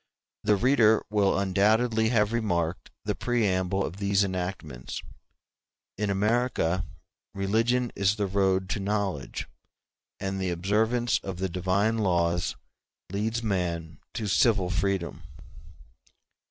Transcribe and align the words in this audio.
The 0.43 0.55
reader 0.55 1.05
will 1.11 1.37
undoubtedly 1.37 2.09
have 2.09 2.33
remarked 2.33 2.89
the 3.05 3.13
preamble 3.13 3.85
of 3.85 3.97
these 3.97 4.23
enactments: 4.23 5.03
in 5.95 6.09
America 6.09 6.83
religion 7.35 7.91
is 7.95 8.15
the 8.15 8.25
road 8.25 8.67
to 8.69 8.79
knowledge, 8.79 9.47
and 10.19 10.41
the 10.41 10.49
observance 10.49 11.19
of 11.19 11.37
the 11.37 11.49
divine 11.49 11.99
laws 11.99 12.55
leads 13.11 13.43
man 13.43 13.99
to 14.15 14.25
civil 14.25 14.71
freedom. 14.71 15.21